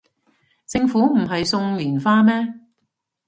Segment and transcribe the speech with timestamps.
[0.65, 2.51] 政府唔係送連花咩